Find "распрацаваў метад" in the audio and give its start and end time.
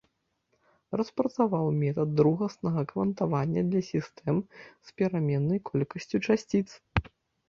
0.99-2.15